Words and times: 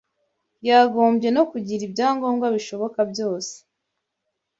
yagombye 0.67 1.29
no 1.35 1.43
kugira 1.51 1.81
ibyangombwa 1.87 2.45
bishoboka 2.55 2.99
byose 3.11 3.53